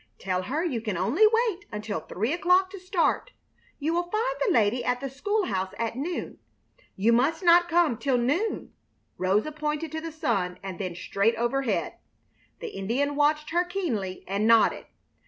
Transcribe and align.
Tell 0.17 0.41
her 0.41 0.65
you 0.65 0.81
can 0.81 0.97
only 0.97 1.27
wait 1.27 1.67
until 1.71 1.99
three 1.99 2.33
o'clock 2.33 2.71
to 2.71 2.79
start. 2.79 3.33
You 3.77 3.93
will 3.93 4.09
find 4.09 4.35
the 4.43 4.51
lady 4.51 4.83
at 4.83 4.99
the 4.99 5.11
school 5.11 5.43
house 5.45 5.75
at 5.77 5.95
noon. 5.95 6.39
You 6.95 7.13
must 7.13 7.43
not 7.43 7.69
come 7.69 7.97
till 7.99 8.17
noon" 8.17 8.73
Rosa 9.19 9.51
pointed 9.51 9.91
to 9.91 10.01
the 10.01 10.11
sun 10.11 10.57
and 10.63 10.79
then 10.79 10.95
straight 10.95 11.35
overhead. 11.35 11.97
The 12.61 12.69
Indian 12.69 13.15
watched 13.15 13.51
her 13.51 13.63
keenly 13.63 14.23
and 14.27 14.47
nodded. 14.47 14.87